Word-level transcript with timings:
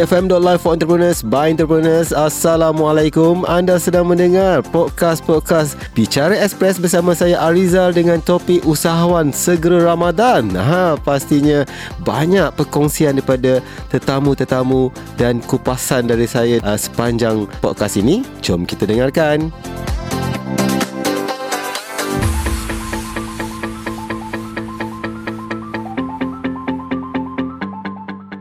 EFM.live 0.00 0.64
for 0.64 0.72
entrepreneurs 0.72 1.20
by 1.20 1.52
entrepreneurs. 1.52 2.08
Assalamualaikum. 2.08 3.44
Anda 3.44 3.76
sedang 3.76 4.08
mendengar 4.08 4.64
podcast-podcast 4.72 5.76
Bicara 5.92 6.40
Express 6.40 6.80
bersama 6.80 7.12
saya 7.12 7.36
Arizal 7.36 7.92
dengan 7.92 8.16
topik 8.24 8.64
usahawan 8.64 9.28
segera 9.28 9.92
Ramadan. 9.92 10.56
Ha, 10.56 10.96
pastinya 11.04 11.68
banyak 12.00 12.48
perkongsian 12.56 13.20
daripada 13.20 13.60
tetamu-tetamu 13.92 14.88
dan 15.20 15.44
kupasan 15.44 16.08
dari 16.08 16.24
saya 16.24 16.64
uh, 16.64 16.80
sepanjang 16.80 17.44
podcast 17.60 18.00
ini. 18.00 18.24
Jom 18.40 18.64
kita 18.64 18.88
dengarkan. 18.88 19.52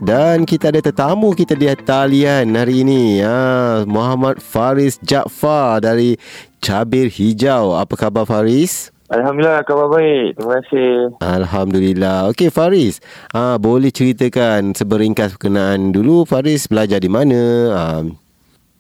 Dan 0.09 0.41
kita 0.41 0.73
ada 0.73 0.81
tetamu 0.81 1.38
kita 1.38 1.54
di 1.54 1.70
talian 1.86 2.58
hari 2.58 2.81
ini 2.81 3.22
ha, 3.22 3.86
Muhammad 3.86 4.41
Faris 4.41 4.98
Jaafar 5.05 5.86
dari 5.86 6.17
Cabir 6.66 7.13
Hijau 7.13 7.77
Apa 7.77 7.94
khabar 7.94 8.26
Faris? 8.26 8.90
Alhamdulillah 9.14 9.62
khabar 9.70 9.86
baik. 9.94 10.34
Terima 10.34 10.53
kasih. 10.66 10.90
Alhamdulillah. 11.22 12.26
Okey 12.34 12.50
Faris, 12.50 13.05
ha, 13.38 13.62
boleh 13.62 13.94
ceritakan 13.94 14.73
seberingkas 14.73 15.38
berkenaan 15.38 15.94
dulu 15.94 16.26
Faris 16.26 16.66
belajar 16.66 16.98
di 16.98 17.09
mana? 17.14 17.41
Ha. 17.70 17.86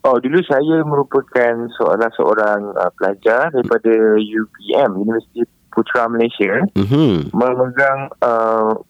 Oh, 0.09 0.17
dulu 0.17 0.41
saya 0.41 0.81
merupakan 0.81 1.69
seorang 1.77 2.09
seorang 2.17 2.73
uh, 2.73 2.89
pelajar 2.97 3.53
daripada 3.53 4.17
UPM, 4.17 4.97
Universiti 4.97 5.45
Putra 5.69 6.09
Malaysia. 6.09 6.65
Mhm. 6.73 7.29
Memegang 7.37 8.09
uh, 8.25 8.81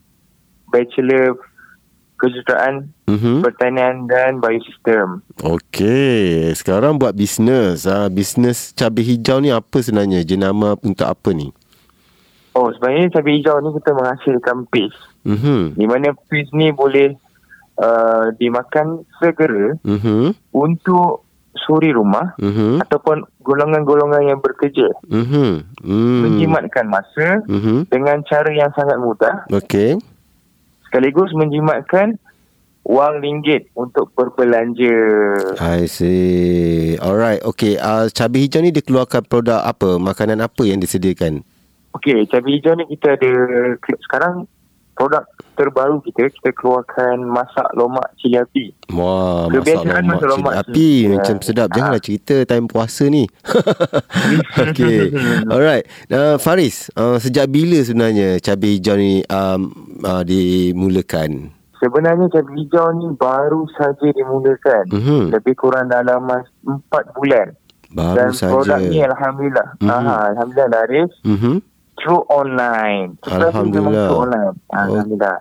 Bachelor 0.71 1.48
Kejuruteraan 2.19 2.91
Mhm. 3.07 3.41
Pertanian 3.41 4.05
dan 4.05 4.37
Biosistem. 4.37 5.23
Okey, 5.39 6.51
sekarang 6.53 6.99
buat 6.99 7.15
bisnes. 7.15 7.87
Ha, 7.87 8.05
bisnes 8.07 8.75
cabai 8.75 9.01
hijau 9.01 9.39
ni 9.39 9.49
apa 9.49 9.79
sebenarnya? 9.79 10.21
Jenama 10.21 10.75
untuk 10.77 11.07
apa 11.07 11.31
ni? 11.31 11.49
Oh, 12.51 12.67
sebenarnya 12.69 13.09
cabai 13.09 13.39
hijau 13.39 13.57
ni 13.57 13.71
kita 13.73 13.91
menghasilkan 13.93 14.67
paste. 14.67 14.99
Mhm. 15.23 15.73
Di 15.73 15.85
mana 15.85 16.11
paste 16.13 16.51
ni 16.51 16.69
boleh 16.69 17.15
uh, 17.75 18.35
dimakan 18.35 19.07
segera 19.17 19.79
Mhm. 19.81 20.35
untuk 20.51 21.23
suri 21.55 21.89
rumah 21.89 22.35
Mhm. 22.35 22.83
ataupun 22.83 23.23
golongan-golongan 23.39 24.27
yang 24.27 24.39
bekerja. 24.39 24.91
Mhm. 25.07 25.79
Hmm. 25.81 26.21
Menjimatkan 26.23 26.85
masa 26.85 27.39
Mhm. 27.47 27.87
dengan 27.87 28.19
cara 28.23 28.51
yang 28.51 28.69
sangat 28.71 28.99
mudah 28.99 29.47
Okey. 29.49 29.95
Sekaligus 30.89 31.29
menjimatkan 31.37 32.17
wang 32.89 33.21
ringgit 33.21 33.69
untuk 33.77 34.09
berbelanja. 34.17 34.97
I 35.61 35.85
see. 35.85 36.97
Alright. 36.97 37.45
Okay. 37.45 37.77
Uh, 37.77 38.09
cabai 38.09 38.49
hijau 38.49 38.65
ni 38.65 38.73
dia 38.73 38.81
keluarkan 38.81 39.21
produk 39.29 39.61
apa? 39.61 40.01
Makanan 40.01 40.41
apa 40.41 40.65
yang 40.65 40.81
disediakan? 40.81 41.45
Okey, 41.93 42.25
cabai 42.25 42.57
hijau 42.57 42.73
ni 42.73 42.89
kita 42.89 43.13
ada 43.13 43.31
sekarang 44.01 44.49
produk 44.97 45.23
terbaru 45.59 45.99
kita 45.99 46.31
kita 46.31 46.49
keluarkan 46.51 47.19
masak 47.21 47.67
lomak 47.73 48.07
cili 48.15 48.39
api. 48.39 48.71
Wah, 48.89 49.45
masak 49.45 49.59
Kebiasaan 49.59 50.03
lemak 50.07 50.15
masak 50.15 50.31
cili 50.31 50.55
api. 50.55 50.71
cili. 50.73 51.11
Macam 51.11 51.35
sedap. 51.41 51.67
Janganlah 51.69 51.99
Ah. 51.99 52.05
cerita 52.05 52.35
time 52.45 52.65
puasa 52.65 53.03
ni. 53.05 53.23
okay. 54.63 55.11
Alright. 55.51 55.83
Uh, 56.07 56.35
Faris, 56.37 56.87
uh, 56.93 57.17
sejak 57.17 57.47
bila 57.47 57.79
sebenarnya 57.79 58.39
cabai 58.39 58.71
hijau 58.73 58.95
ni 58.95 59.19
um, 59.25 59.61
uh, 60.01 60.23
dimulakan? 60.23 61.51
Sebenarnya 61.75 62.27
cabai 62.29 62.55
hijau 62.57 62.87
ni 62.93 63.07
baru 63.13 63.67
saja 63.73 64.07
dimulakan. 64.07 64.85
Mhm. 64.89 65.21
Lebih 65.31 65.55
kurang 65.55 65.87
dalam 65.87 66.23
masa 66.23 66.47
4 66.61 66.79
bulan. 67.13 67.47
Baru 67.89 68.15
Dan 68.15 68.29
saja. 68.31 68.53
produk 68.53 68.79
ni 68.85 68.99
alhamdulillah. 69.01 69.67
Mhm. 69.77 69.89
Aha, 69.89 70.15
alhamdulillah 70.29 70.69
laris 70.69 71.11
Mhm. 71.23 71.53
Through 71.99 72.23
online. 72.27 73.15
Kita 73.19 73.47
Alhamdulillah. 73.47 74.07
through 74.07 74.21
online. 74.23 74.55
Alhamdulillah. 74.69 75.37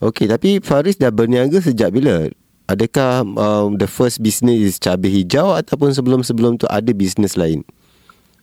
Okey, 0.00 0.26
tapi 0.26 0.50
Faris 0.58 0.94
dah 0.94 1.08
berniaga 1.08 1.58
sejak 1.58 1.90
bila? 1.90 2.26
Adakah 2.66 3.26
um, 3.26 3.74
the 3.74 3.86
first 3.86 4.18
business 4.18 4.58
is 4.60 4.74
cabai 4.76 5.10
hijau 5.10 5.50
ataupun 5.52 5.90
sebelum-sebelum 5.90 6.54
tu 6.54 6.66
ada 6.66 6.90
bisnes 6.90 7.34
lain? 7.34 7.66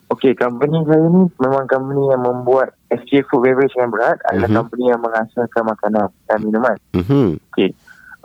Okey, 0.07 0.35
company 0.35 0.83
saya 0.83 1.03
ni 1.05 1.27
memang 1.35 1.63
company 1.65 1.99
yang 2.07 2.21
membuat 2.21 2.71
SJ 2.87 3.27
Food 3.27 3.43
Beverage 3.43 3.75
yang 3.75 3.87
berat 3.87 4.19
adalah 4.25 4.47
Mhm. 4.47 4.57
company 4.57 4.83
yang 4.87 4.99
menghasilkan 4.99 5.63
makanan 5.63 6.07
dan 6.25 6.37
minuman. 6.39 6.75
Mhm. 6.91 7.39
Okey. 7.51 7.71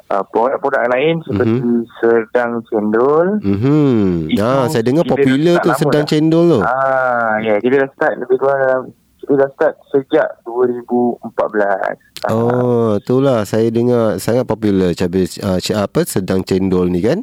Uh, 0.06 0.22
produk-produk 0.28 0.92
lain 0.92 1.24
seperti 1.24 1.58
Mhm. 1.58 1.82
sedang 1.98 2.50
cendol. 2.68 3.26
Mhm. 3.40 4.28
Itu 4.28 4.42
Ah, 4.42 4.68
saya 4.68 4.84
dengar 4.84 5.02
popular 5.04 5.56
tu 5.58 5.70
sedang 5.72 6.04
dah. 6.04 6.10
cendol 6.10 6.44
tu. 6.48 6.60
Ah, 6.60 7.40
ya, 7.40 7.56
kita 7.58 7.80
dah 7.80 7.88
start 7.90 8.14
lebih 8.20 8.36
kurang 8.36 8.58
dalam 8.60 8.82
kita 9.22 9.34
dah 9.36 9.50
start 9.50 9.74
sejak 9.88 10.28
2014. 10.42 11.96
Ah, 12.22 12.30
Oh, 12.30 12.90
itulah 12.96 13.42
saya 13.42 13.66
dengar 13.68 14.18
sangat 14.18 14.44
popular 14.44 14.92
cabai 14.92 15.26
uh, 15.40 15.58
apa 15.76 16.00
sedang 16.04 16.42
cendol 16.42 16.86
ni 16.86 17.00
kan. 17.00 17.22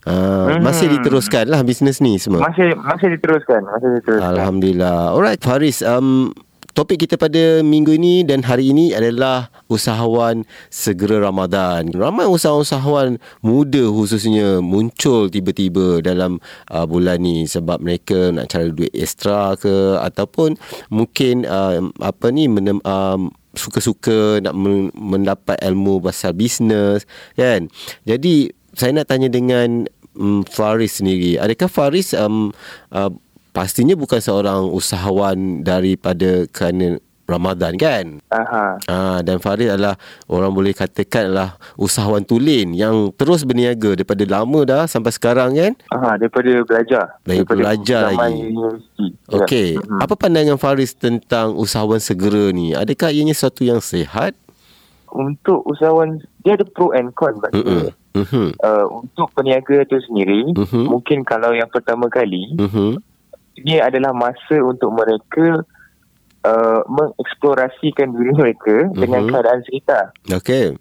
Uh, 0.00 0.48
Mhm. 0.50 0.64
Masih 0.64 0.86
diteruskan 0.90 1.44
lah 1.46 1.60
bisnes 1.60 2.00
ni 2.00 2.16
semua. 2.16 2.40
masih 2.42 2.72
masih 2.74 3.12
diteruskan, 3.12 3.60
masih 3.62 3.88
diteruskan. 3.96 4.26
Alhamdulillah. 4.26 5.12
Alright, 5.12 5.38
Faris. 5.38 5.82
Um, 5.82 6.32
topik 6.72 7.06
kita 7.06 7.18
pada 7.18 7.60
minggu 7.60 7.96
ini 7.96 8.22
dan 8.22 8.46
hari 8.46 8.70
ini 8.70 8.94
adalah 8.94 9.50
usahawan 9.66 10.46
segera 10.70 11.22
Ramadan. 11.22 11.90
Ramai 11.94 12.26
usahawan-usahawan 12.30 13.18
muda 13.42 13.84
khususnya 13.90 14.62
muncul 14.62 15.28
tiba-tiba 15.30 16.02
dalam 16.02 16.38
uh, 16.70 16.86
bulan 16.86 17.22
ni 17.22 17.46
sebab 17.46 17.82
mereka 17.82 18.30
nak 18.30 18.50
cari 18.50 18.70
duit 18.70 18.92
ekstra 18.94 19.54
ke 19.58 19.98
ataupun 20.00 20.54
mungkin 20.88 21.44
uh, 21.46 21.82
apa 22.02 22.30
ni 22.30 22.46
menem, 22.46 22.78
um, 22.86 23.30
suka-suka 23.54 24.38
nak 24.38 24.54
men- 24.54 24.94
mendapat 24.94 25.58
ilmu 25.62 25.98
pasal 25.98 26.34
bisnes 26.34 27.06
kan. 27.34 27.66
Jadi 28.06 28.50
saya 28.74 28.94
nak 28.94 29.10
tanya 29.10 29.26
dengan 29.26 29.90
um, 30.14 30.46
Faris 30.46 31.02
sendiri. 31.02 31.36
Adakah 31.38 31.66
Faris 31.66 32.14
um, 32.14 32.54
uh, 32.94 33.10
pastinya 33.50 33.94
bukan 33.94 34.18
seorang 34.18 34.70
usahawan 34.70 35.62
daripada 35.62 36.46
kerana 36.50 36.98
Ramadan 37.30 37.78
kan? 37.78 38.18
Aha. 38.34 38.66
Ha, 38.90 39.22
dan 39.22 39.38
Faris 39.38 39.70
adalah 39.70 39.94
orang 40.26 40.50
boleh 40.50 40.74
katakan 40.74 41.30
adalah 41.30 41.54
usahawan 41.78 42.26
tulen 42.26 42.74
yang 42.74 43.14
terus 43.14 43.46
berniaga 43.46 43.94
daripada 43.94 44.26
lama 44.26 44.60
dah 44.66 44.82
sampai 44.90 45.14
sekarang 45.14 45.54
kan? 45.54 45.72
Aha, 45.94 46.18
daripada 46.18 46.50
belajar. 46.66 47.04
Dari 47.22 47.46
daripada 47.46 47.58
belajar 47.62 48.02
lagi. 48.10 48.50
Universiti. 48.50 49.06
Okey, 49.30 49.68
Ya. 49.78 50.02
Apa 50.02 50.14
pandangan 50.18 50.58
Faris 50.58 50.90
tentang 50.98 51.54
usahawan 51.54 52.02
segera 52.02 52.50
ni? 52.50 52.74
Adakah 52.74 53.14
ianya 53.14 53.30
sesuatu 53.30 53.62
yang 53.62 53.78
sihat? 53.78 54.34
Untuk 55.10 55.62
usahawan 55.66 56.18
dia 56.42 56.58
ada 56.58 56.66
pro 56.66 56.90
and 56.90 57.14
con. 57.14 57.38
Mhm. 58.10 58.58
Uh, 58.58 58.86
untuk 58.90 59.30
peniaga 59.38 59.86
itu 59.86 60.02
sendiri, 60.02 60.50
Mhm. 60.50 60.90
mungkin 60.90 61.22
kalau 61.22 61.54
yang 61.54 61.70
pertama 61.70 62.10
kali, 62.10 62.58
Mhm. 62.58 62.98
Ini 63.60 63.76
adalah 63.78 64.12
masa 64.12 64.56
untuk 64.60 64.90
mereka 64.90 65.62
uh, 66.42 66.80
mengeksplorasikan 66.88 68.16
diri 68.16 68.32
mereka 68.32 68.88
Mhm. 68.88 68.96
dengan 68.96 69.22
keadaan 69.28 69.60
sekitar. 69.64 70.04
Okey. 70.26 70.72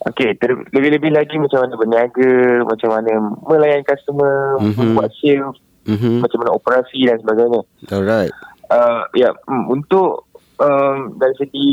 Okey, 0.00 0.32
ter- 0.40 0.64
lebih-lebih 0.72 1.12
lagi 1.12 1.36
macam 1.36 1.60
mana 1.60 1.76
berniaga, 1.76 2.32
macam 2.64 2.88
mana 2.88 3.12
melayan 3.44 3.84
customer, 3.84 4.56
Mhm. 4.64 4.96
buat 4.96 5.12
sales, 5.20 5.56
Mhm. 5.84 6.24
macam 6.24 6.38
mana 6.40 6.56
operasi 6.56 7.04
dan 7.04 7.20
sebagainya. 7.20 7.60
Alright. 7.92 8.32
Uh, 8.72 9.04
ya, 9.12 9.28
mm, 9.44 9.68
untuk 9.68 10.24
um, 10.56 11.16
dari 11.16 11.34
segi 11.36 11.68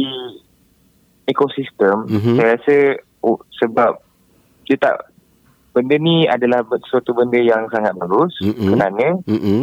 ekosistem, 1.28 2.08
Mhm. 2.08 2.34
saya 2.36 2.48
rasa 2.56 2.76
oh, 3.20 3.40
sebab 3.56 4.00
dia 4.64 4.76
tak 4.76 5.12
benda 5.72 5.96
ni 5.96 6.24
adalah 6.26 6.64
suatu 6.88 7.12
benda 7.12 7.38
yang 7.38 7.68
sangat 7.70 7.94
bagus 7.96 8.34
Mhm. 8.42 8.68
kerana 8.74 9.08
Mhm. 9.28 9.60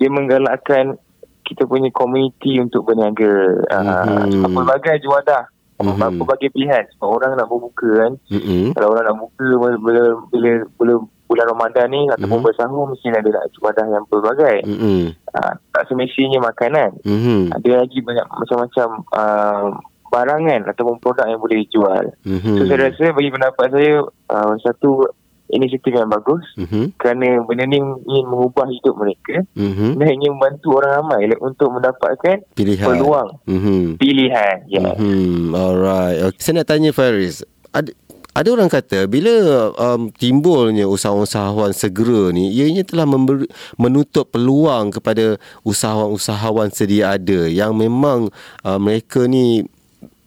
Dia 0.00 0.08
menggalakkan 0.08 0.96
kita 1.44 1.68
punya 1.68 1.92
komuniti 1.92 2.56
untuk 2.56 2.88
berniaga. 2.88 3.60
Mhm. 3.68 4.40
Uh, 4.40 4.48
pelbagai 4.48 5.04
juadah, 5.04 5.44
Mhm. 5.76 5.92
mm 5.92 6.12
pelbagai 6.24 6.48
pilihan. 6.56 6.84
Sebab 6.96 7.08
orang 7.20 7.36
nak 7.36 7.48
berbuka 7.52 7.88
kan. 8.00 8.12
Mhm. 8.32 8.72
Kalau 8.72 8.88
orang 8.96 9.04
nak 9.04 9.18
buka 9.20 9.46
bila 9.76 10.02
bila, 10.32 10.52
bila, 10.80 10.94
bulan 11.30 11.46
Ramadan 11.46 11.86
ni 11.94 12.02
ataupun 12.10 12.42
Mhm. 12.42 12.46
bersahur 12.48 12.84
mesti 12.90 13.06
ada 13.14 13.30
nak 13.30 13.46
juadah 13.54 13.86
yang 13.86 14.04
pelbagai. 14.10 14.56
Mhm. 14.66 15.00
Uh, 15.30 15.52
tak 15.70 15.84
semestinya 15.86 16.42
makanan. 16.48 16.90
Mhm. 17.06 17.54
Ada 17.54 17.86
lagi 17.86 17.98
banyak 18.02 18.26
macam-macam 18.26 18.88
uh, 19.14 19.66
barangan 20.10 20.66
ataupun 20.74 20.98
produk 20.98 21.30
yang 21.30 21.38
boleh 21.38 21.62
dijual. 21.62 22.04
Mhm. 22.26 22.58
So 22.58 22.62
saya 22.66 22.90
rasa 22.90 23.14
bagi 23.14 23.30
pendapat 23.30 23.66
saya 23.70 23.92
uh, 24.06 24.54
satu 24.58 25.06
inisiatif 25.50 25.90
yang 25.90 26.08
bagus 26.08 26.42
Mhm. 26.56 26.94
kerana 26.96 27.42
benda 27.44 27.66
ni 27.66 27.78
ingin 27.78 28.26
mengubah 28.26 28.66
hidup 28.66 28.94
mereka 28.94 29.42
Mhm. 29.54 29.98
dan 29.98 30.08
ingin 30.14 30.30
membantu 30.34 30.68
orang 30.76 30.92
ramai 30.98 31.30
untuk 31.38 31.68
mendapatkan 31.70 32.42
Pilihan. 32.54 32.86
peluang 32.86 33.30
Mhm. 33.44 33.98
pilihan. 33.98 34.56
Ya. 34.66 34.80
Mhm. 34.94 35.52
Alright. 35.52 36.18
Okay. 36.32 36.40
Saya 36.40 36.62
nak 36.62 36.68
tanya 36.68 36.90
Faris. 36.90 37.42
Ada 37.70 37.90
ada 38.30 38.46
orang 38.54 38.70
kata 38.70 39.10
bila 39.10 39.30
um, 39.74 40.06
timbulnya 40.14 40.86
usahawan-usahawan 40.86 41.74
segera 41.74 42.30
ni 42.30 42.54
ianya 42.54 42.86
telah 42.86 43.02
memberi, 43.02 43.50
menutup 43.74 44.30
peluang 44.30 44.94
kepada 44.94 45.34
usahawan-usahawan 45.66 46.70
sedia 46.70 47.18
ada 47.18 47.50
yang 47.50 47.74
memang 47.74 48.30
uh, 48.62 48.78
mereka 48.78 49.26
ni 49.26 49.66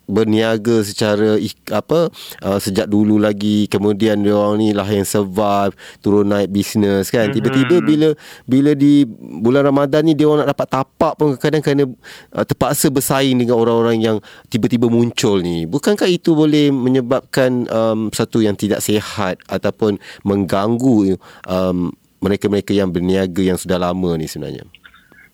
berniaga 0.05 0.83
secara 0.83 1.39
apa 1.71 2.11
uh, 2.43 2.59
sejak 2.59 2.87
dulu 2.87 3.19
lagi. 3.19 3.65
Kemudian 3.71 4.21
dia 4.21 4.35
orang 4.35 4.59
ni 4.59 4.69
lah 4.75 4.87
yang 4.87 5.07
survive 5.07 5.73
turun 6.03 6.29
naik 6.29 6.51
bisnes 6.51 7.09
kan. 7.09 7.29
Mm-hmm. 7.29 7.35
tiba-tiba 7.35 7.75
bila 7.83 8.09
bila 8.45 8.71
di 8.75 9.07
bulan 9.17 9.63
Ramadan 9.67 10.03
ni 10.03 10.13
dia 10.13 10.27
orang 10.27 10.43
nak 10.43 10.51
dapat 10.55 10.67
tapak 10.69 11.13
pun 11.15 11.27
kadang 11.39 11.63
kadang 11.63 11.95
uh, 12.35 12.45
terpaksa 12.45 12.91
bersaing 12.91 13.39
dengan 13.39 13.55
orang-orang 13.59 13.97
yang 13.99 14.17
tiba-tiba 14.51 14.91
muncul 14.91 15.39
ni. 15.39 15.63
Bukankah 15.63 16.07
itu 16.07 16.35
boleh 16.35 16.69
menyebabkan 16.69 17.65
um, 17.71 17.99
satu 18.11 18.43
yang 18.43 18.59
tidak 18.59 18.83
sihat 18.83 19.39
ataupun 19.47 19.97
mengganggu 20.27 21.15
um, 21.47 21.91
mereka-mereka 22.23 22.71
yang 22.71 22.87
berniaga 22.87 23.43
yang 23.43 23.59
sudah 23.59 23.75
lama 23.75 24.15
ni 24.15 24.31
sebenarnya 24.31 24.63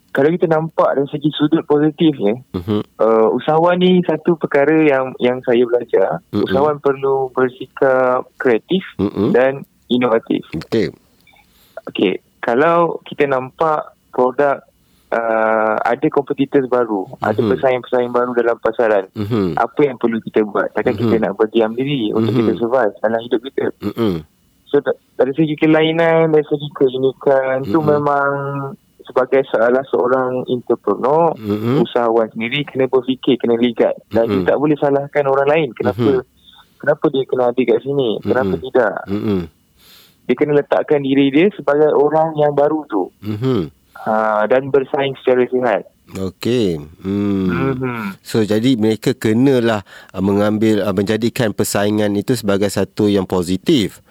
kalau 0.10 0.30
kita 0.34 0.50
nampak 0.50 0.90
dari 0.98 1.08
segi 1.14 1.30
sudut 1.38 1.62
positifnya, 1.70 2.42
uh-huh. 2.58 2.82
uh, 2.98 3.28
usahawan 3.38 3.78
ni 3.78 4.02
satu 4.10 4.34
perkara 4.42 4.74
yang 4.82 5.14
yang 5.22 5.38
saya 5.46 5.62
belajar, 5.70 6.20
uh-huh. 6.34 6.46
usahawan 6.50 6.82
perlu 6.82 7.30
bersikap 7.32 8.26
kreatif 8.42 8.82
uh-huh. 8.98 9.30
dan 9.30 9.62
inovatif. 9.90 10.42
Okey. 10.66 10.90
Okey, 11.94 12.22
kalau 12.42 13.02
kita 13.06 13.30
nampak 13.30 13.94
produk 14.10 14.66
uh, 15.14 15.78
ada 15.86 16.08
kompetitor 16.10 16.66
baru, 16.66 17.06
uh-huh. 17.06 17.30
ada 17.30 17.40
pesaing-pesaing 17.40 18.10
baru 18.10 18.34
dalam 18.34 18.58
pasaran, 18.58 19.06
uh-huh. 19.14 19.54
apa 19.62 19.80
yang 19.86 20.02
perlu 20.02 20.18
kita 20.26 20.42
buat? 20.42 20.74
Takkan 20.74 20.98
uh-huh. 20.98 21.06
kita 21.14 21.16
nak 21.22 21.38
berdiam 21.38 21.78
diri 21.78 22.10
untuk 22.18 22.34
uh-huh. 22.34 22.50
kita 22.50 22.62
survive 22.66 22.94
dalam 23.06 23.22
hidup 23.22 23.42
kita? 23.46 23.66
Uh-huh. 23.86 24.26
So 24.70 24.82
dari 25.18 25.34
segi 25.38 25.54
kelainan, 25.58 26.34
dari 26.34 26.46
segi 26.50 26.70
keunikan, 26.74 27.62
uh-huh. 27.62 27.74
tu 27.74 27.80
memang 27.86 28.30
sebagai 29.10 29.42
salah 29.50 29.82
seorang 29.90 30.46
entrepreneur, 30.46 31.34
mm-hmm. 31.34 31.82
usahawan 31.82 32.30
sendiri 32.30 32.62
kena 32.70 32.86
berfikir, 32.86 33.42
kena 33.42 33.58
ligat 33.58 33.98
dan 34.14 34.30
mm-hmm. 34.30 34.46
tak 34.46 34.58
boleh 34.62 34.78
salahkan 34.78 35.26
orang 35.26 35.50
lain. 35.50 35.70
Kenapa 35.74 36.06
mm-hmm. 36.06 36.26
kenapa 36.78 37.06
dia 37.10 37.24
kena 37.26 37.44
ada 37.50 37.62
kat 37.66 37.80
sini? 37.82 38.10
Mm-hmm. 38.22 38.28
Kenapa 38.30 38.56
tidak? 38.62 38.96
Mm-hmm. 39.10 39.42
Dia 40.30 40.36
kena 40.38 40.54
letakkan 40.62 41.02
diri 41.02 41.26
dia 41.34 41.50
sebagai 41.58 41.90
orang 41.98 42.38
yang 42.38 42.54
baru 42.54 42.86
tu. 42.86 43.10
Mm-hmm. 43.26 43.62
Ha, 44.00 44.48
dan 44.48 44.72
bersaing 44.72 45.18
secara 45.20 45.44
sihat. 45.50 45.84
Okey. 46.18 46.82
Hmm. 47.04 47.76
Mm-hmm. 47.76 48.02
So 48.26 48.42
jadi 48.42 48.74
mereka 48.80 49.14
kenalah 49.14 49.86
uh, 50.10 50.24
mengambil 50.24 50.82
uh, 50.82 50.96
menjadikan 50.96 51.54
persaingan 51.54 52.16
itu 52.18 52.34
sebagai 52.34 52.72
satu 52.72 53.06
yang 53.06 53.30
positif. 53.30 54.02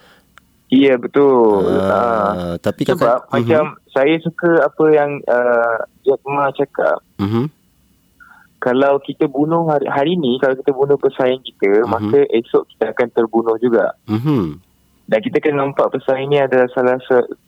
Ya 0.69 1.01
betul. 1.01 1.65
Uh, 1.65 1.81
uh, 1.81 2.55
tapi 2.61 2.85
sebab 2.85 3.01
kakak, 3.01 3.33
macam 3.33 3.65
uh-huh. 3.73 3.88
Saya 3.99 4.15
suka 4.23 4.63
apa 4.63 4.85
yang 4.95 5.19
uh, 5.27 5.83
Jack 6.07 6.23
Ma 6.23 6.55
cakap. 6.55 7.03
Uh-huh. 7.19 7.51
Kalau 8.63 9.03
kita 9.03 9.27
bunuh 9.27 9.67
hari, 9.67 9.87
hari 9.91 10.13
ni 10.15 10.39
kalau 10.39 10.55
kita 10.55 10.71
bunuh 10.71 10.95
pesaing 10.95 11.43
kita, 11.43 11.83
uh-huh. 11.83 11.91
maka 11.91 12.23
esok 12.31 12.63
kita 12.71 12.95
akan 12.95 13.09
terbunuh 13.11 13.59
juga. 13.59 13.99
Uh-huh. 14.07 14.55
Dan 15.09 15.19
kita 15.25 15.43
kena 15.43 15.67
nampak 15.67 15.91
pesaing 15.99 16.31
ni 16.31 16.39
adalah 16.39 16.71
salah 16.71 17.01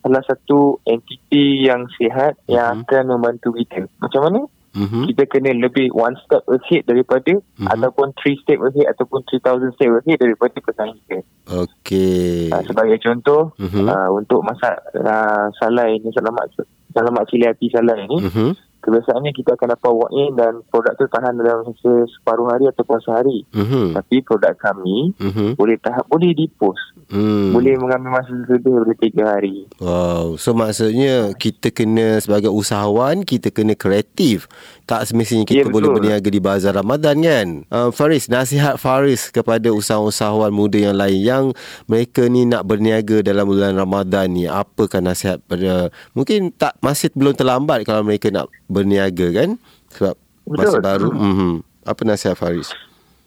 salah 0.03 0.23
satu 0.27 0.83
entiti 0.83 1.71
yang 1.71 1.87
sihat 1.95 2.35
uh-huh. 2.35 2.51
yang 2.51 2.83
akan 2.83 3.15
membantu 3.15 3.55
kita. 3.55 3.87
Macam 4.03 4.27
mana? 4.27 4.41
Mm-hmm. 4.75 5.03
kita 5.13 5.23
kena 5.27 5.51
lebih 5.55 5.91
one 5.91 6.15
step 6.23 6.43
ahead 6.47 6.83
daripada 6.87 7.37
mm-hmm. 7.37 7.67
ataupun 7.71 8.15
three 8.19 8.37
step 8.41 8.59
ahead 8.63 8.87
ataupun 8.91 9.23
3000 9.27 9.75
step 9.75 9.91
ahead 10.01 10.17
daripada 10.19 10.57
pesaing 10.59 10.97
kita. 11.07 11.23
Okey. 11.51 12.49
Uh, 12.51 12.63
sebagai 12.65 12.97
contoh 13.03 13.53
mm-hmm. 13.59 13.87
uh, 13.87 14.09
untuk 14.15 14.41
masak 14.43 14.75
uh, 14.97 15.47
salai 15.59 15.99
ni 15.99 16.09
selamat 16.11 16.65
selamat 16.91 17.23
cili 17.31 17.45
api 17.47 17.65
salai 17.71 18.07
ni 18.07 18.17
mm-hmm 18.19 18.70
kebiasaannya 18.81 19.31
kita 19.31 19.53
akan 19.55 19.67
dapat 19.77 19.91
walk 19.93 20.11
in 20.11 20.33
dan 20.33 20.65
produk 20.67 20.97
tu 20.97 21.05
tahan 21.07 21.37
dalam 21.37 21.69
masa 21.69 21.91
separuh 22.09 22.49
hari 22.49 22.65
ataupun 22.67 22.97
sehari. 22.99 23.45
Mm-hmm. 23.53 23.85
Tapi 23.95 24.15
produk 24.25 24.53
kami 24.57 25.13
mm-hmm. 25.15 25.49
boleh 25.55 25.77
tahap 25.77 26.05
boleh 26.09 26.33
dipost. 26.33 26.81
Mm. 27.13 27.53
Boleh 27.53 27.73
mengambil 27.77 28.19
masa 28.19 28.31
lebih 28.33 28.71
daripada 28.73 28.95
tiga 28.97 29.23
hari. 29.37 29.55
Wow. 29.77 30.35
So 30.41 30.57
maksudnya 30.57 31.37
kita 31.37 31.69
kena 31.69 32.17
sebagai 32.19 32.49
usahawan 32.49 33.21
kita 33.21 33.53
kena 33.53 33.77
kreatif. 33.77 34.49
Tak 34.89 35.07
semestinya 35.07 35.47
kita 35.47 35.69
ya, 35.69 35.71
boleh 35.71 35.87
berniaga 35.87 36.27
di 36.27 36.41
bazar 36.43 36.75
Ramadan 36.75 37.15
kan. 37.23 37.47
Uh, 37.71 37.89
Faris, 37.95 38.27
nasihat 38.27 38.75
Faris 38.75 39.31
kepada 39.31 39.71
usahawan-usahawan 39.71 40.51
muda 40.51 40.75
yang 40.75 40.97
lain 40.99 41.19
yang 41.21 41.45
mereka 41.87 42.27
ni 42.27 42.43
nak 42.43 42.67
berniaga 42.67 43.23
dalam 43.23 43.47
bulan 43.47 43.71
Ramadan 43.77 44.27
ni. 44.35 44.51
Apakah 44.51 44.99
nasihat 44.99 45.39
pada 45.47 45.93
mungkin 46.11 46.51
tak 46.51 46.75
masih 46.83 47.07
belum 47.15 47.37
terlambat 47.37 47.87
kalau 47.87 48.03
mereka 48.03 48.27
nak 48.33 48.51
berniaga 48.71 49.27
kan 49.35 49.59
sebab 49.91 50.15
Betul. 50.47 50.55
masih 50.55 50.79
baru 50.79 51.09
mm-hmm. 51.11 51.53
apa 51.83 52.01
nasihat 52.07 52.39
Faris 52.39 52.71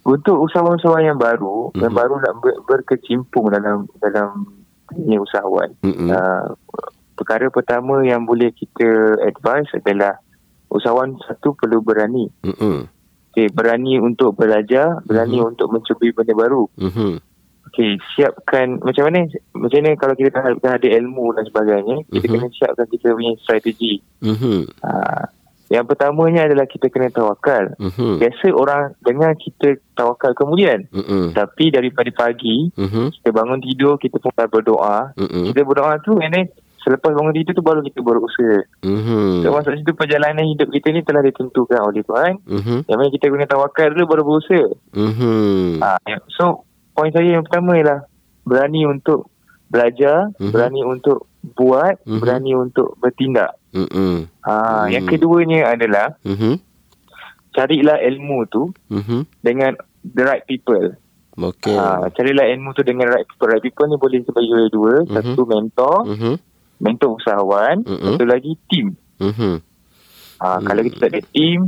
untuk 0.04 0.40
usahawan-usahawan 0.48 1.04
yang 1.04 1.20
baru 1.20 1.68
mm-hmm. 1.70 1.82
yang 1.84 1.94
baru 1.94 2.14
nak 2.24 2.34
ber- 2.40 2.60
berkecimpung 2.64 3.52
dalam 3.52 3.84
dalam 4.00 4.48
dunia 4.88 5.20
usahawan 5.20 5.76
mm-hmm. 5.84 6.08
uh, 6.08 6.56
perkara 7.14 7.52
pertama 7.52 8.00
yang 8.02 8.24
boleh 8.24 8.48
kita 8.56 9.20
advise 9.22 9.68
adalah 9.76 10.16
usahawan 10.72 11.20
satu 11.28 11.52
perlu 11.52 11.84
berani 11.84 12.32
mm-hmm. 12.40 12.78
okay, 13.32 13.46
berani 13.52 14.00
untuk 14.00 14.34
belajar 14.40 15.04
berani 15.04 15.38
mm-hmm. 15.38 15.50
untuk 15.52 15.68
mencuba 15.68 16.08
benda 16.16 16.34
baru 16.34 16.64
mm-hmm. 16.80 17.34
Okay, 17.74 17.98
siapkan 18.14 18.78
macam 18.86 19.10
mana 19.10 19.26
macam 19.50 19.82
mana 19.82 19.98
kalau 19.98 20.14
kita 20.14 20.30
dah, 20.30 20.54
dah 20.62 20.78
ada 20.78 20.88
ilmu 20.94 21.34
dan 21.34 21.42
sebagainya 21.42 22.06
kita 22.06 22.30
uh-huh. 22.30 22.46
kena 22.46 22.54
siapkan 22.54 22.86
kita 22.86 23.10
punya 23.10 23.34
strategi 23.42 23.98
uh-huh. 24.22 24.62
uh, 24.78 25.26
yang 25.72 25.84
pertamanya 25.88 26.44
adalah 26.44 26.68
kita 26.68 26.92
kena 26.92 27.08
tawakal 27.08 27.72
uh-huh. 27.80 28.20
biasa 28.20 28.52
orang 28.52 28.92
dengar 29.00 29.32
kita 29.40 29.80
tawakal 29.96 30.36
kemudian 30.36 30.84
uh-huh. 30.92 31.32
tapi 31.32 31.72
daripada 31.72 32.12
pagi 32.12 32.68
uh-huh. 32.76 33.08
kita 33.20 33.30
bangun 33.32 33.60
tidur 33.64 33.96
kita 33.96 34.20
pun 34.20 34.32
berdoa 34.36 35.16
uh-huh. 35.16 35.44
kita 35.48 35.60
berdoa 35.64 35.96
tu 36.04 36.20
ini 36.20 36.44
selepas 36.84 37.16
bangun 37.16 37.32
tidur 37.32 37.52
tu 37.56 37.64
baru 37.64 37.80
kita 37.80 38.00
berusaha 38.04 38.60
uh-huh. 38.84 39.40
so 39.40 39.48
maksud 39.56 39.72
itu 39.80 39.92
perjalanan 39.96 40.44
hidup 40.44 40.68
kita 40.68 40.92
ni 40.92 41.00
telah 41.00 41.24
ditentukan 41.24 41.80
oleh 41.80 42.04
Tuhan 42.04 42.32
uh-huh. 42.44 42.78
yang 42.84 42.96
mana 43.00 43.08
kita 43.08 43.32
kena 43.32 43.48
tawakal 43.48 43.88
dulu 43.88 44.04
baru 44.04 44.22
berusaha 44.22 44.68
uh-huh. 44.92 45.80
uh, 45.80 46.18
so 46.28 46.68
poin 46.92 47.08
saya 47.10 47.40
yang 47.40 47.44
pertama 47.48 47.80
ialah 47.80 48.04
berani 48.44 48.84
untuk 48.84 49.32
belajar, 49.74 50.30
mm-hmm. 50.36 50.52
berani 50.54 50.80
untuk 50.86 51.26
buat, 51.56 51.98
mm-hmm. 52.04 52.20
berani 52.22 52.52
untuk 52.54 52.94
bertindak. 53.02 53.58
Mm-hmm. 53.74 54.14
Ha, 54.46 54.54
mm-hmm. 54.54 54.86
Yang 54.94 55.04
keduanya 55.10 55.60
adalah 55.74 56.06
mm-hmm. 56.22 56.54
carilah 57.50 57.98
ilmu 57.98 58.38
tu 58.46 58.70
mm-hmm. 58.70 59.20
dengan 59.42 59.74
the 60.06 60.22
right 60.22 60.46
people. 60.46 60.94
Okay. 61.34 61.74
Ha, 61.74 62.06
carilah 62.14 62.46
ilmu 62.54 62.70
tu 62.78 62.86
dengan 62.86 63.10
right 63.10 63.26
people. 63.26 63.50
Right 63.50 63.64
people 63.66 63.90
ni 63.90 63.98
boleh 63.98 64.22
sebagai 64.22 64.70
dua. 64.70 65.02
Mm-hmm. 65.02 65.14
Satu 65.18 65.42
mentor, 65.42 65.96
mm-hmm. 66.06 66.34
mentor 66.78 67.10
usahawan. 67.18 67.82
Mm-hmm. 67.82 68.06
Satu 68.14 68.24
lagi 68.30 68.52
team. 68.70 68.86
Mm-hmm. 69.18 69.54
Ha, 70.38 70.46
mm-hmm. 70.46 70.64
Kalau 70.70 70.80
kita 70.86 70.96
tak 71.02 71.10
ada 71.10 71.20
team, 71.34 71.58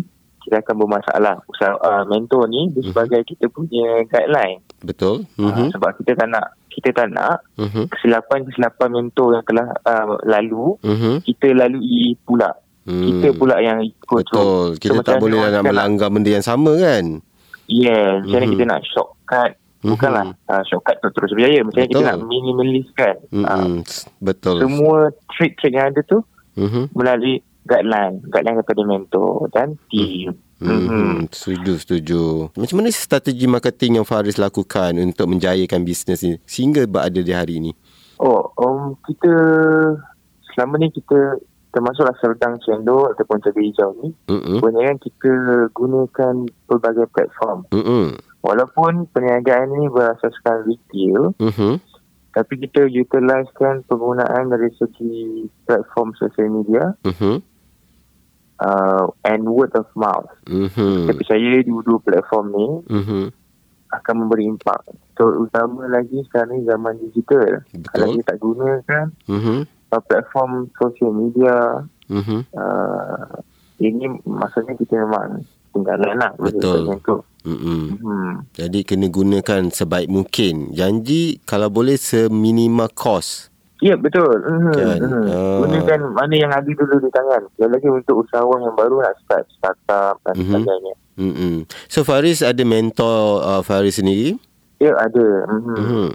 kita 0.47 0.63
akan 0.63 0.75
bermasalah. 0.79 1.37
Usaha, 1.51 1.75
uh, 1.83 2.07
mentor 2.07 2.47
ni 2.47 2.71
dia 2.71 2.87
mhm. 2.87 2.89
sebagai 2.95 3.21
mm-hmm. 3.21 3.33
kita 3.35 3.47
punya 3.51 3.87
guideline. 4.07 4.63
Betul. 4.87 5.27
Mm-hmm. 5.35 5.67
Uh, 5.67 5.71
sebab 5.75 5.91
kita 5.99 6.13
tak 6.15 6.29
nak 6.31 6.47
kita 6.71 6.89
tak 6.95 7.09
nak 7.11 7.43
mm-hmm. 7.59 7.85
kesilapan-kesilapan 7.91 8.89
mentor 8.95 9.29
yang 9.35 9.45
telah 9.49 9.69
uh, 9.83 10.15
lalu 10.23 10.79
mm-hmm. 10.87 11.15
kita 11.27 11.47
lalui 11.57 12.15
pula. 12.23 12.55
Mm. 12.87 13.03
Kita 13.03 13.29
pula 13.35 13.59
yang 13.59 13.83
ikut. 13.83 14.23
Betul. 14.31 14.79
Kita 14.79 15.03
so, 15.03 15.03
tak 15.03 15.19
boleh 15.19 15.43
nak 15.51 15.67
melanggar 15.67 16.07
benda 16.07 16.31
yang 16.31 16.47
sama 16.47 16.79
kan? 16.79 17.19
Yeah. 17.67 18.23
Macam 18.23 18.31
mm-hmm. 18.31 18.53
kita 18.55 18.63
nak 18.71 18.81
shortcut. 18.87 19.51
Mm-hmm. 19.59 19.91
Bukanlah 19.91 20.27
uh, 20.47 20.63
shortcut 20.71 20.97
tu 21.03 21.09
terus 21.11 21.31
berjaya. 21.35 21.61
Macam 21.67 21.83
kita 21.83 22.03
nak 22.07 22.19
minimalistkan. 22.23 23.15
Mm-hmm. 23.35 23.83
Uh, 23.83 23.83
Betul. 24.23 24.63
Semua 24.63 25.11
trik-trik 25.35 25.75
yang 25.75 25.91
ada 25.91 26.01
tu 26.07 26.23
mm-hmm. 26.55 26.85
melalui 26.95 27.43
guideline 27.67 28.23
guideline 28.31 28.63
daripada 28.63 28.83
mentor 28.87 29.51
dan 29.51 29.75
team 29.91 30.39
hmm. 30.63 30.87
Hmm. 30.89 31.19
Setuju, 31.29 31.73
setuju. 31.83 32.21
Macam 32.57 32.77
mana 32.81 32.89
strategi 32.95 33.45
marketing 33.45 34.01
yang 34.01 34.07
Faris 34.09 34.41
lakukan 34.41 34.97
untuk 34.97 35.27
menjayakan 35.29 35.85
bisnes 35.85 36.23
ini 36.25 36.37
sehingga 36.49 36.87
berada 36.89 37.21
di 37.21 37.33
hari 37.35 37.61
ini? 37.61 37.73
Oh, 38.17 38.49
um, 38.57 38.97
kita 39.05 39.33
selama 40.55 40.81
ni 40.81 40.89
kita 40.89 41.37
termasuklah 41.77 42.17
Serdang 42.17 42.57
Cendol 42.65 43.13
ataupun 43.13 43.45
Cabai 43.45 43.69
Hijau 43.69 43.93
ni 44.01 44.09
mm-hmm. 44.33 44.65
kebanyakan 44.65 44.97
kita 45.05 45.33
gunakan 45.77 46.35
pelbagai 46.65 47.07
platform. 47.13 47.69
Mm-hmm. 47.69 48.05
Walaupun 48.41 49.13
perniagaan 49.13 49.77
ini 49.77 49.93
berasaskan 49.93 50.65
retail, 50.65 51.37
mm-hmm. 51.37 51.75
tapi 52.33 52.53
kita 52.65 52.89
utilisekan 52.89 53.85
penggunaan 53.85 54.49
dari 54.49 54.73
segi 54.81 55.45
platform 55.69 56.17
social 56.17 56.49
media 56.49 56.97
mm-hmm 57.05 57.56
uh, 58.61 59.07
and 59.25 59.45
word 59.45 59.73
of 59.77 59.89
mouth. 59.97 60.29
Mm-hmm. 60.47 61.09
Saya 61.09 61.15
percaya 61.17 61.51
dua-dua 61.65 61.99
platform 62.01 62.47
ni 62.53 62.69
mm-hmm. 62.91 63.25
akan 63.93 64.15
memberi 64.19 64.45
impak 64.51 64.83
Terutama 65.17 65.89
lagi 65.89 66.21
sekarang 66.29 66.61
ni 66.61 66.69
zaman 66.69 67.01
digital. 67.01 67.65
Betul. 67.73 67.89
Kalau 67.89 68.07
kita 68.13 68.25
tak 68.29 68.39
gunakan 68.45 69.07
Mhm. 69.33 69.59
uh, 69.89 70.03
platform 70.05 70.53
sosial 70.77 71.11
media, 71.17 71.57
Mhm. 72.13 72.39
uh, 72.53 73.33
ini 73.81 74.05
maksudnya 74.29 74.77
kita 74.77 75.01
memang 75.01 75.41
tinggalan 75.73 76.21
lah. 76.21 76.33
Betul. 76.37 77.01
Mhm. 77.49 77.81
Hmm. 78.05 78.33
Jadi 78.53 78.85
kena 78.85 79.09
gunakan 79.09 79.73
sebaik 79.73 80.13
mungkin. 80.13 80.77
Janji 80.77 81.41
kalau 81.49 81.73
boleh 81.73 81.97
seminima 81.97 82.93
kos. 82.93 83.49
Ya 83.79 83.93
betul. 83.93 84.41
Hmm. 84.41 84.73
Kan? 84.73 84.97
Hmm. 84.99 85.25
Ah. 85.29 85.59
Gunakan 85.61 86.01
mana 86.11 86.35
yang 86.35 86.49
ada 86.49 86.65
dulu 86.65 86.97
di 86.97 87.11
tangan. 87.13 87.45
Sekali 87.53 87.71
lagi 87.77 87.89
untuk 87.93 88.25
usahawan 88.25 88.65
yang 88.65 88.73
baru 88.73 89.05
nak 89.05 89.15
start 89.21 89.45
startup 89.53 90.17
dan 90.25 90.35
Mhm. 90.35 90.45
sebagainya. 90.49 90.95
Mhm. 91.17 91.55
So 91.87 92.01
Faris 92.01 92.41
ada 92.41 92.63
mentor 92.63 93.41
uh, 93.41 93.61
Faris 93.61 94.01
sendiri? 94.01 94.41
Ya 94.77 94.93
ada. 94.93 95.27
Hmm. 95.49 95.77
Mhm. 95.77 96.09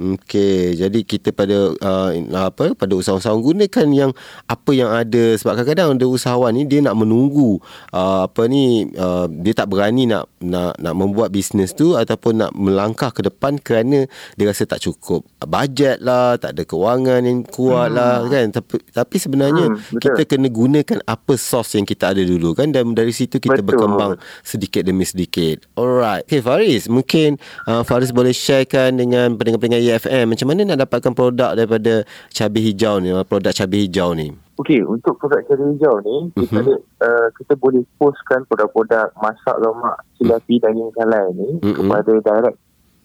Okey, 0.00 0.80
jadi 0.80 1.00
kita 1.04 1.32
pada 1.32 1.76
uh, 1.76 2.10
apa 2.32 2.72
pada 2.72 2.92
usahawan-usahawan 2.96 3.42
gunakan 3.44 3.86
yang 3.92 4.10
apa 4.48 4.70
yang 4.72 4.88
ada 4.88 5.36
sebab 5.36 5.60
kadang-kadang 5.60 6.00
ada 6.00 6.06
usahawan 6.08 6.56
ni 6.56 6.64
dia 6.64 6.80
nak 6.80 6.96
menunggu 6.96 7.60
uh, 7.92 8.24
apa 8.24 8.48
ni 8.48 8.88
uh, 8.96 9.28
dia 9.28 9.52
tak 9.52 9.68
berani 9.68 10.08
nak 10.08 10.28
nak 10.40 10.80
nak 10.80 10.94
membuat 10.96 11.28
bisnes 11.28 11.76
tu 11.76 11.96
ataupun 11.96 12.40
nak 12.40 12.52
melangkah 12.56 13.12
ke 13.12 13.20
depan 13.24 13.60
kerana 13.60 14.08
dia 14.36 14.44
rasa 14.48 14.64
tak 14.64 14.80
cukup 14.80 15.24
bajet 15.44 16.00
lah, 16.00 16.40
tak 16.40 16.56
ada 16.56 16.62
kewangan 16.64 17.20
yang 17.24 17.44
kuat 17.44 17.92
hmm. 17.92 17.96
lah 17.96 18.16
kan 18.28 18.46
tapi 18.56 18.76
tapi 18.92 19.16
sebenarnya 19.20 19.70
Hmm, 19.70 19.78
betul. 19.92 20.16
kita 20.16 20.22
kena 20.26 20.48
gunakan 20.50 20.98
apa 21.06 21.32
sos 21.38 21.76
yang 21.78 21.86
kita 21.86 22.10
ada 22.10 22.22
dulu 22.22 22.56
kan 22.56 22.72
dan 22.74 22.90
dari 22.96 23.14
situ 23.14 23.38
kita 23.38 23.62
Betul. 23.62 23.68
berkembang 23.76 24.12
sedikit 24.42 24.82
demi 24.82 25.06
sedikit. 25.06 25.68
Alright. 25.78 26.26
Okay 26.26 26.42
Faris, 26.42 26.90
mungkin 26.90 27.38
uh, 27.68 27.82
Faris 27.86 28.10
boleh 28.10 28.34
sharekan 28.34 28.98
dengan 28.98 29.36
pendengar-pendengar 29.38 29.82
EFM 29.90 30.30
macam 30.30 30.46
mana 30.46 30.60
nak 30.64 30.78
dapatkan 30.80 31.12
produk 31.12 31.50
daripada 31.52 32.04
cabai 32.28 32.62
hijau 32.62 32.98
ni, 32.98 33.10
produk 33.24 33.50
cabai 33.50 33.80
hijau 33.84 34.10
ni. 34.12 34.28
Okey, 34.56 34.84
untuk 34.84 35.16
produk 35.16 35.40
cabai 35.42 35.66
hijau 35.72 35.94
ni, 36.00 36.16
kita, 36.36 36.54
Mhm. 36.54 36.62
ada, 36.62 36.74
uh, 37.00 37.26
kita 37.34 37.52
boleh 37.54 37.82
postkan 37.96 38.44
produk-produk 38.44 39.10
masak 39.16 39.56
lemak 39.56 39.96
cilapi 40.14 40.54
daging 40.58 40.90
kalai 40.92 41.26
ni 41.32 41.48
Mhm. 41.58 41.74
kepada 41.74 42.12
direct 42.16 42.58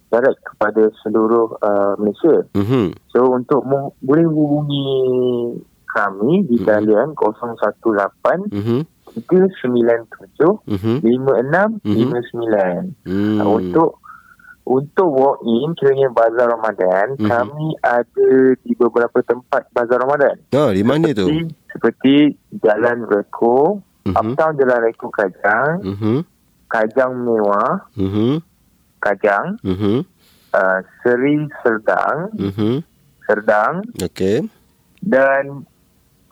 direct 0.05 0.39
kepada 0.45 0.83
seluruh 1.01 1.57
uh, 1.59 1.97
Malaysia. 1.97 2.45
Mhm. 2.53 2.93
So 3.09 3.31
untuk 3.31 3.65
mu- 3.65 3.91
boleh 3.99 4.23
hubungi 4.23 4.85
kami 5.85 6.45
di 6.45 6.55
Mhm. 6.55 6.63
talian 6.63 7.07
018 7.15 8.47
Mhm. 8.47 8.79
397 9.15 10.59
Mhm. 10.67 10.99
5659. 11.03 12.95
Hmm. 13.03 13.39
Uh, 13.39 13.47
Untuk 13.57 13.99
untuk 14.65 15.09
walk 15.13 15.37
in 15.45 15.77
kiranya 15.77 16.09
bazar 16.09 16.49
Ramadan, 16.49 17.13
Mhm. 17.21 17.29
kami 17.29 17.67
ada 17.85 18.29
di 18.57 18.71
beberapa 18.73 19.21
tempat 19.21 19.69
bazar 19.69 20.01
Ramadan. 20.01 20.35
Oh, 20.57 20.73
di 20.73 20.81
mana 20.81 21.13
tu? 21.13 21.29
Seperti, 21.29 21.53
seperti 21.69 22.15
Jalan 22.65 23.05
Reko, 23.05 23.79
Mhm. 24.09 24.15
Uptown 24.17 24.53
Jalan 24.57 24.79
Reko 24.81 25.07
Kajang, 25.13 25.73
Mhm. 25.85 26.17
Kajang 26.65 27.13
Mewah, 27.13 27.85
Mhm. 27.93 28.41
Kajang, 28.97 29.61
Mhm. 29.61 30.01
uh, 30.51 30.79
Seri 31.05 31.45
Serdang, 31.61 32.33
Mhm. 32.33 32.81
Serdang 33.25 33.85
Okey. 34.01 34.49
dan 35.01 35.65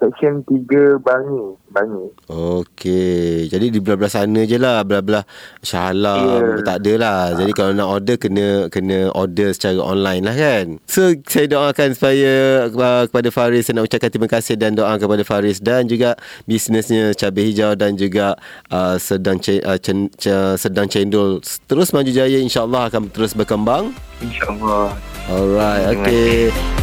Seksyen 0.03 0.43
3 0.43 0.99
Bangi. 0.99 1.55
Bangi. 1.71 2.05
Okey. 2.27 3.47
Jadi 3.47 3.71
di 3.71 3.79
belah-belah 3.79 4.11
sana 4.11 4.43
je 4.43 4.59
lah. 4.59 4.83
Belah-belah 4.83 5.23
Shah 5.63 5.95
Alam. 5.95 6.59
Ya. 6.59 6.67
Tak 6.67 6.77
ada 6.83 6.93
lah. 6.99 7.21
Jadi 7.39 7.51
kalau 7.55 7.71
nak 7.71 7.87
order, 7.87 8.19
kena 8.19 8.67
kena 8.67 9.15
order 9.15 9.55
secara 9.55 9.79
online 9.79 10.27
lah 10.27 10.35
kan. 10.35 10.65
So, 10.91 11.15
saya 11.23 11.47
doakan 11.47 11.95
supaya 11.95 12.67
uh, 12.67 13.03
kepada 13.07 13.29
Faris, 13.31 13.71
saya 13.71 13.79
nak 13.79 13.87
ucapkan 13.87 14.11
terima 14.11 14.27
kasih 14.27 14.59
dan 14.59 14.75
doa 14.75 14.99
kepada 14.99 15.23
Faris 15.23 15.63
dan 15.63 15.87
juga 15.87 16.19
bisnesnya 16.45 17.15
Cabai 17.15 17.49
Hijau 17.49 17.71
dan 17.79 17.95
juga 17.95 18.35
uh, 18.69 18.99
sedang 18.99 19.39
ce, 19.39 19.63
uh, 19.63 19.79
cen, 19.79 20.11
ce, 20.19 20.59
sedang 20.59 20.85
cendol 20.85 21.39
terus 21.65 21.95
maju 21.95 22.11
jaya 22.11 22.37
insyaAllah 22.43 22.91
akan 22.91 23.07
terus 23.07 23.31
berkembang. 23.31 23.95
InsyaAllah. 24.19 24.91
Alright, 25.31 25.95
Terima 25.95 26.03
okay. 26.03 26.82